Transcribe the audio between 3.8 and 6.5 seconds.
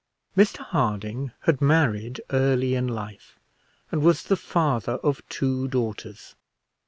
and was the father of two daughters.